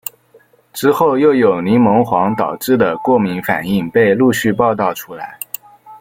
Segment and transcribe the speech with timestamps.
[0.73, 5.37] 之后又有柠檬黄导致的过敏反应被陆续报道出来。